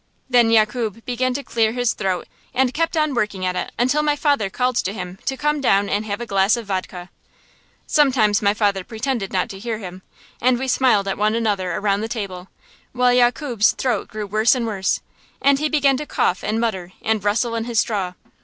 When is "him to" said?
4.93-5.37